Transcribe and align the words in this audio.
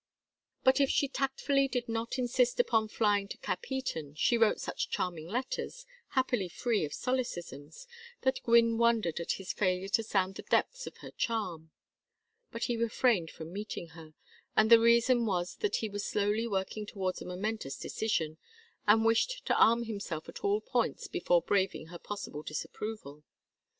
But 0.63 0.81
if 0.81 0.89
she 0.89 1.07
tactfully 1.07 1.67
did 1.67 1.87
not 1.87 2.17
insist 2.17 2.59
upon 2.59 2.87
flying 2.87 3.27
to 3.27 3.37
Capheaton, 3.37 4.15
she 4.17 4.35
wrote 4.35 4.59
such 4.59 4.89
charming 4.89 5.27
letters, 5.27 5.85
happily 6.15 6.49
free 6.49 6.83
of 6.85 6.91
solecisms, 6.91 7.85
that 8.21 8.41
Gwynne 8.41 8.79
wondered 8.79 9.19
at 9.19 9.33
his 9.33 9.53
failure 9.53 9.89
to 9.89 10.01
sound 10.01 10.33
the 10.33 10.41
depths 10.41 10.87
of 10.87 10.97
her 11.01 11.11
charm. 11.11 11.69
But 12.51 12.63
he 12.63 12.77
refrained 12.77 13.29
from 13.29 13.53
meeting 13.53 13.89
her, 13.89 14.15
and 14.55 14.71
the 14.71 14.79
reason 14.79 15.27
was 15.27 15.57
that 15.57 15.75
he 15.75 15.87
was 15.87 16.03
slowly 16.03 16.47
working 16.47 16.87
towards 16.87 17.21
a 17.21 17.25
momentous 17.25 17.77
decision, 17.77 18.39
and 18.87 19.05
wished 19.05 19.45
to 19.45 19.55
arm 19.55 19.83
himself 19.83 20.27
at 20.27 20.43
all 20.43 20.61
points 20.61 21.05
before 21.05 21.43
braving 21.43 21.89
her 21.89 21.99
possible 21.99 22.41
disapproval. 22.41 23.23